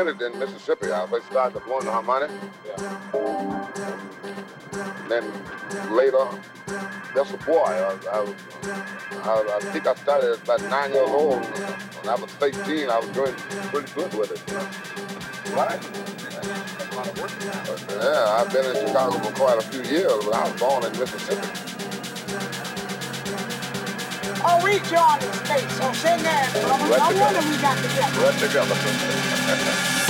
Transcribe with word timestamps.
I 0.00 0.12
began 0.12 0.32
in 0.32 0.38
Mississippi. 0.38 0.90
I 0.90 1.06
first 1.06 1.26
started 1.26 1.62
blowing 1.64 1.84
the 1.84 1.92
harmonic. 1.92 2.30
Yeah. 2.66 2.76
Then 5.10 5.30
later, 5.94 6.26
just 7.14 7.34
a 7.34 7.36
boy. 7.44 7.64
I, 7.64 7.98
I, 8.10 8.34
I, 9.24 9.56
I, 9.56 9.60
think 9.60 9.86
I 9.86 9.94
started 9.96 10.32
at 10.32 10.42
about 10.42 10.62
nine 10.70 10.92
years 10.92 11.10
old. 11.10 11.44
When 11.44 12.08
I 12.08 12.14
was 12.14 12.34
18, 12.40 12.88
I 12.88 12.98
was 12.98 13.08
doing 13.10 13.34
pretty 13.34 13.92
good 13.92 14.14
with 14.14 14.32
it. 14.32 14.40
Right. 15.52 15.80
Yeah, 18.00 18.40
I've 18.40 18.50
been 18.50 18.64
in 18.64 18.86
Chicago 18.86 19.18
for 19.18 19.32
quite 19.34 19.58
a 19.58 19.62
few 19.68 19.82
years, 19.82 20.24
but 20.24 20.34
I 20.34 20.50
was 20.50 20.60
born 20.60 20.84
in 20.84 20.98
Mississippi. 20.98 21.59
Oh, 24.42 24.60
we 24.64 24.80
joined 24.88 25.22
in 25.22 25.32
space, 25.44 25.72
so 25.76 25.92
sing 25.92 26.22
that. 26.22 26.50
No 26.54 27.12
wonder 27.20 27.40
we 27.48 27.56
got 27.60 27.76
together. 27.76 28.20
Right 28.20 28.38
together. 28.38 30.09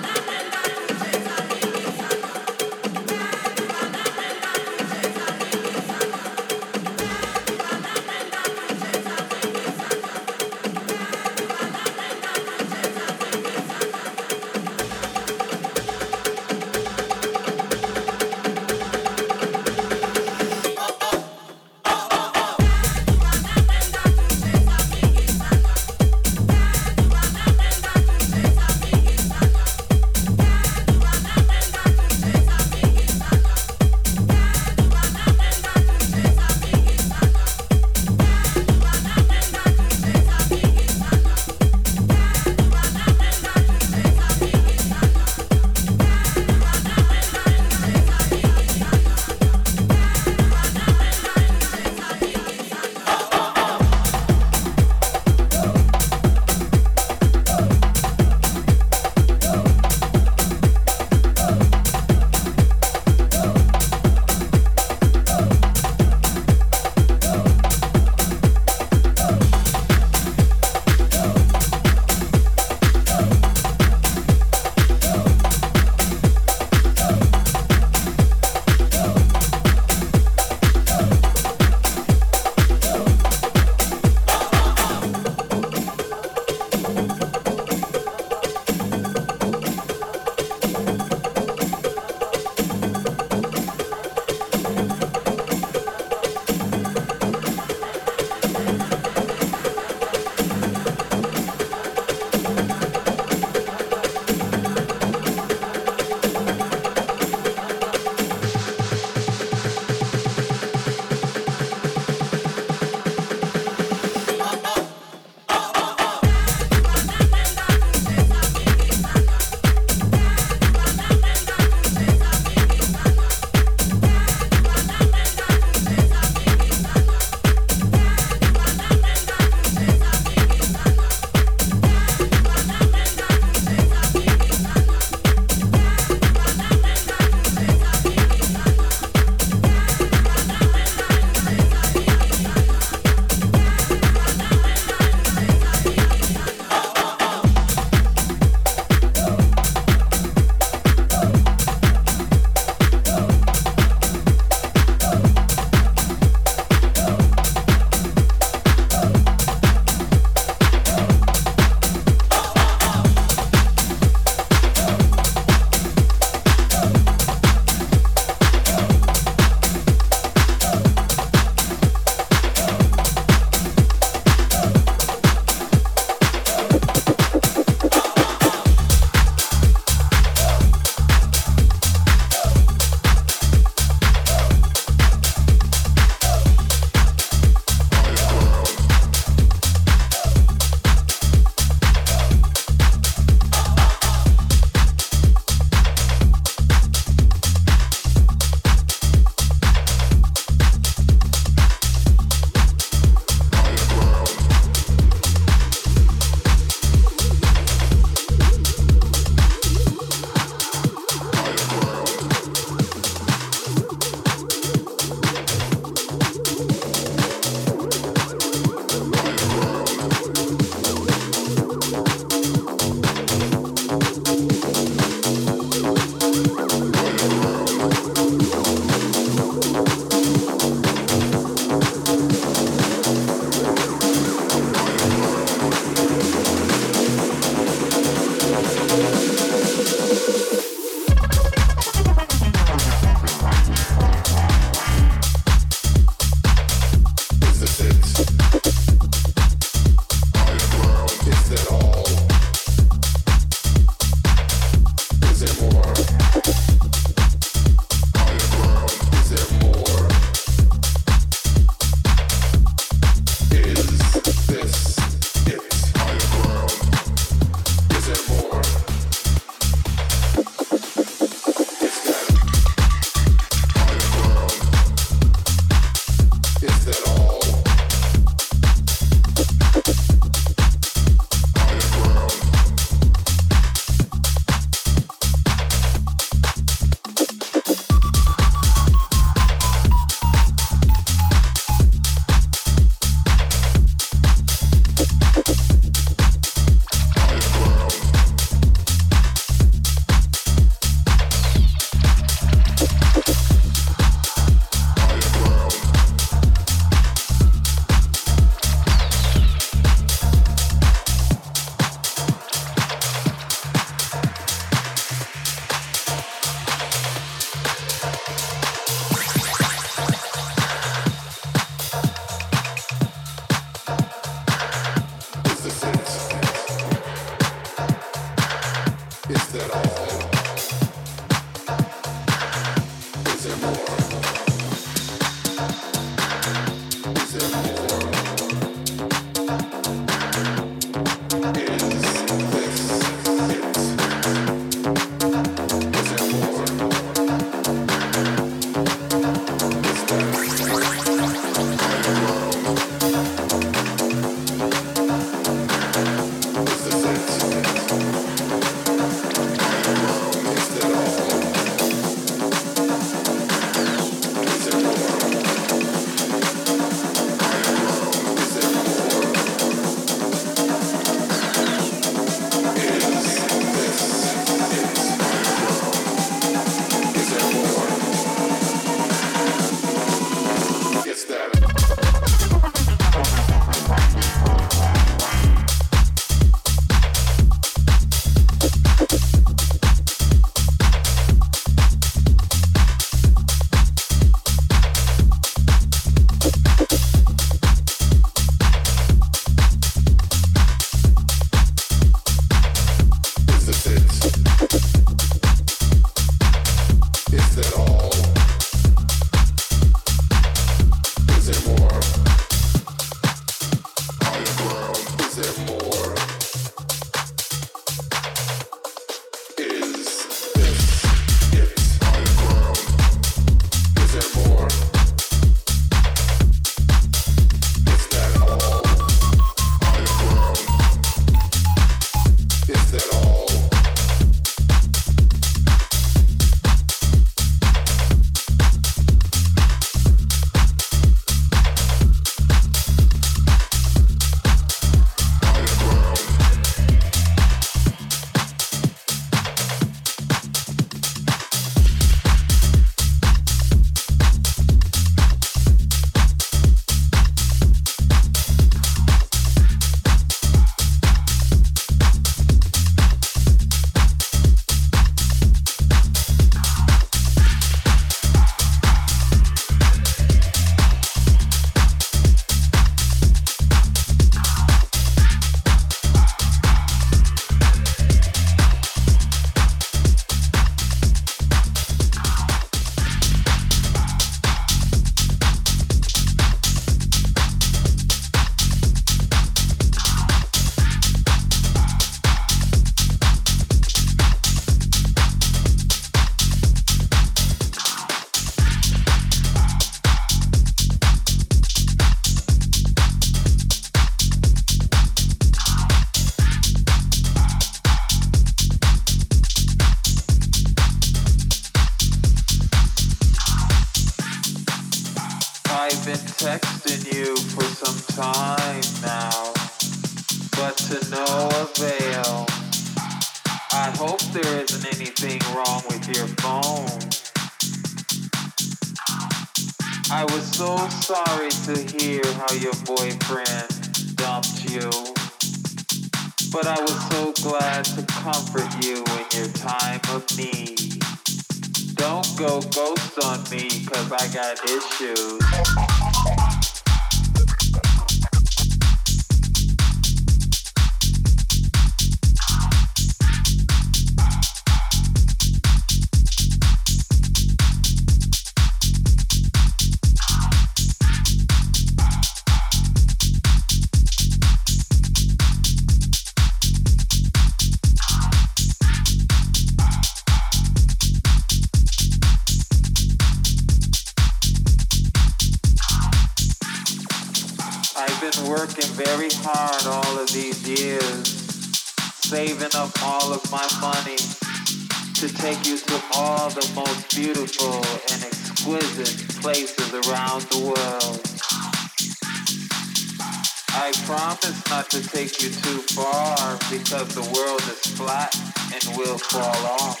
To 594.90 595.00
take 595.08 595.40
you 595.40 595.50
too 595.50 595.78
far 595.94 596.58
because 596.68 597.14
the 597.14 597.22
world 597.32 597.60
is 597.60 597.96
flat 597.96 598.34
and 598.74 598.96
will 598.96 599.18
fall 599.18 599.66
off. 599.66 600.00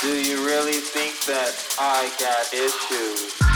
Do 0.00 0.08
you 0.08 0.46
really 0.46 0.80
think 0.80 1.20
that 1.26 1.52
I 1.78 2.10
got 2.18 2.54
issues? 2.54 3.47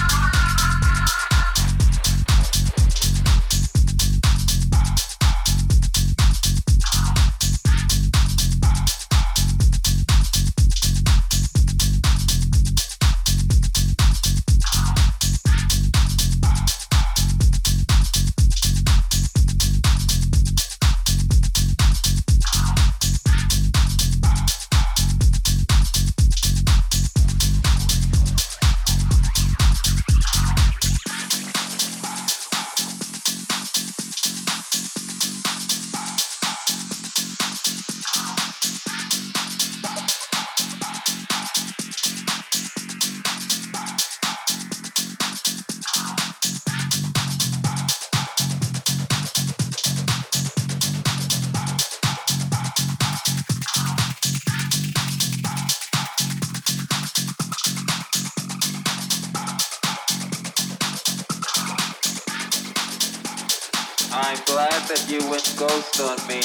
Ghost 65.57 66.01
on 66.01 66.19
me 66.27 66.43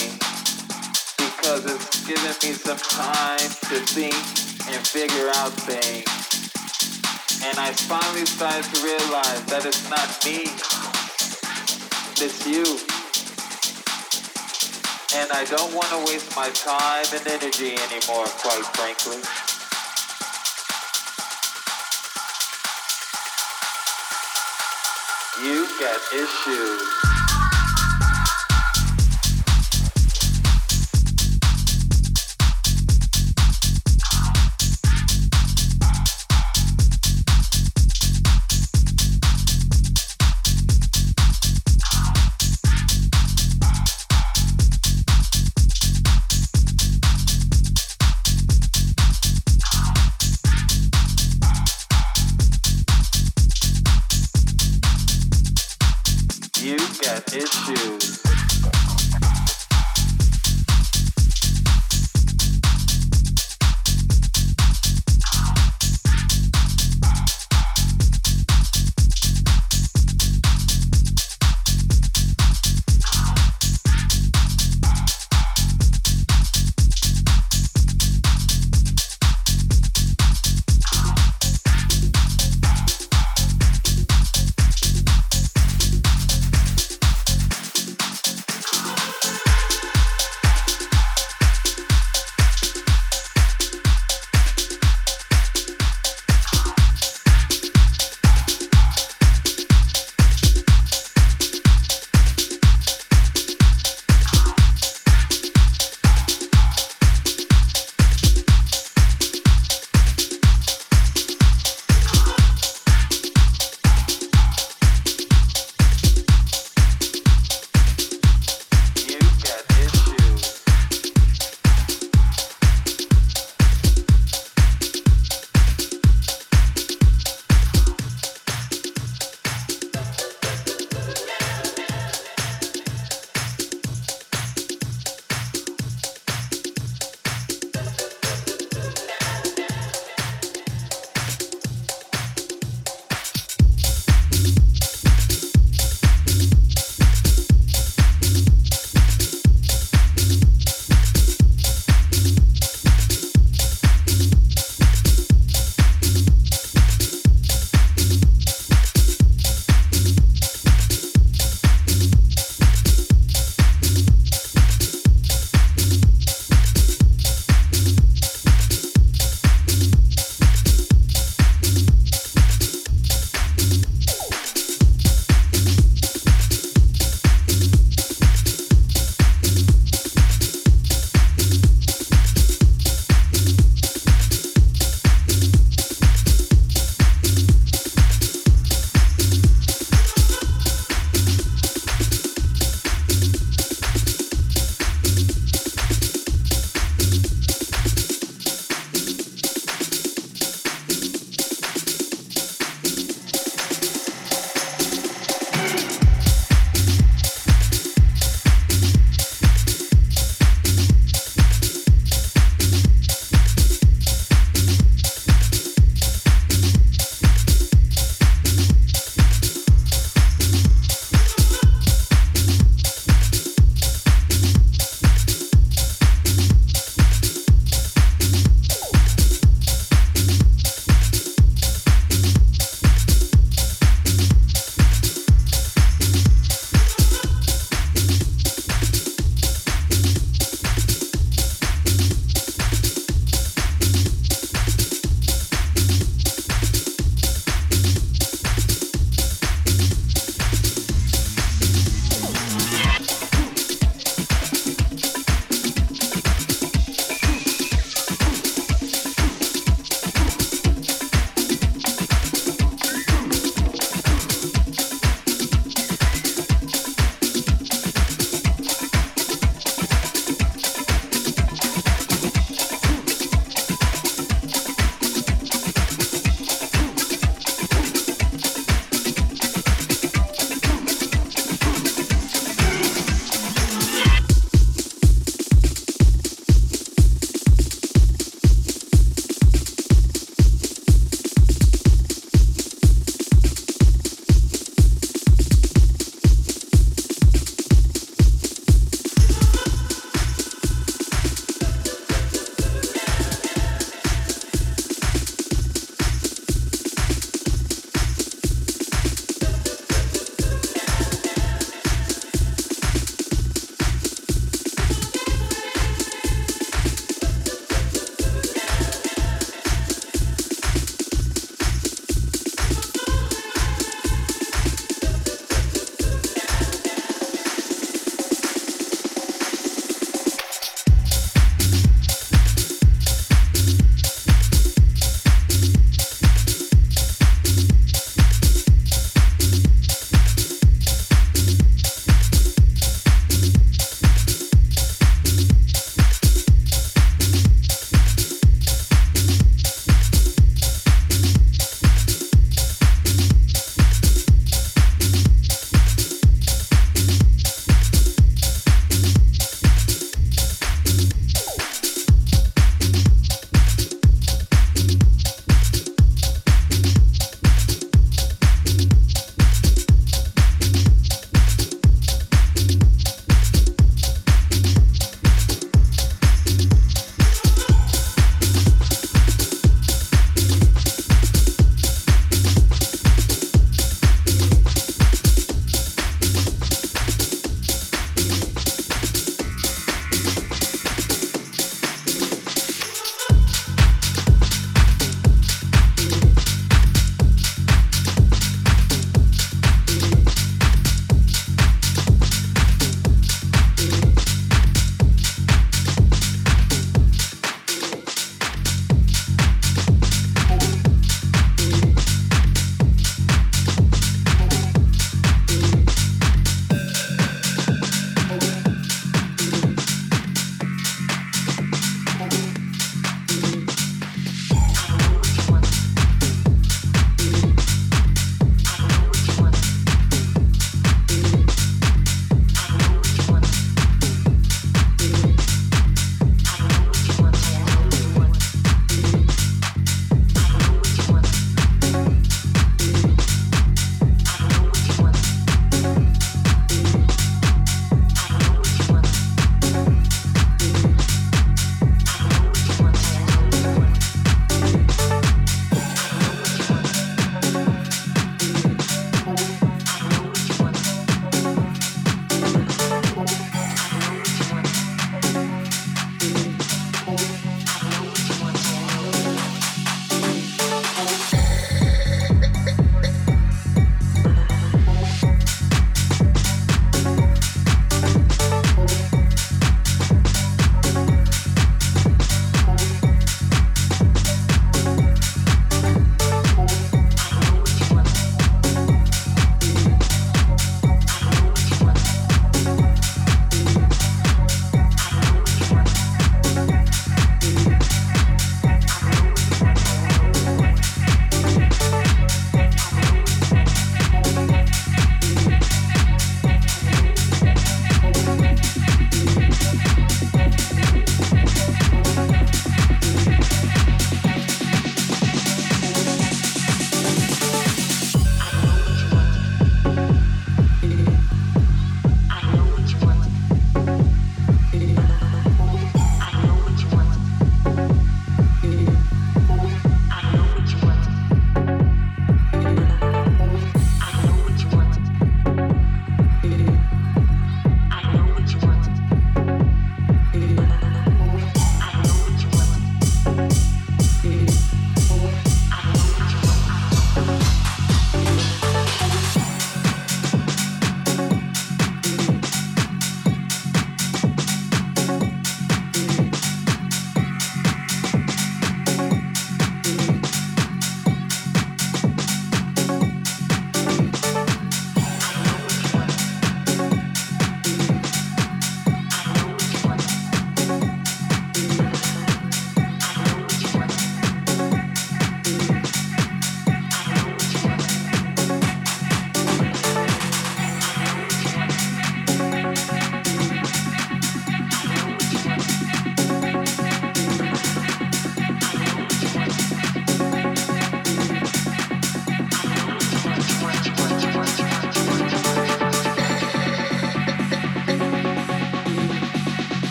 because 1.18 1.66
it's 1.66 2.06
given 2.08 2.32
me 2.44 2.54
some 2.54 2.78
time 2.78 3.40
to 3.40 3.80
think 3.92 4.14
and 4.70 4.86
figure 4.86 5.30
out 5.36 5.52
things. 5.66 6.06
And 7.44 7.58
I 7.58 7.72
finally 7.74 8.26
started 8.26 8.64
to 8.64 8.84
realize 8.84 9.44
that 9.46 9.66
it's 9.66 9.90
not 9.90 10.08
me, 10.24 10.54
it's 12.24 12.46
you. 12.46 12.64
And 15.18 15.32
I 15.32 15.46
don't 15.50 15.74
want 15.74 15.90
to 15.90 16.00
waste 16.12 16.36
my 16.36 16.50
time 16.52 17.06
and 17.18 17.28
energy 17.28 17.74
anymore, 17.90 18.28
quite 18.38 18.66
frankly. 18.78 19.18
You 25.44 25.68
got 25.80 26.00
issues. 26.14 27.07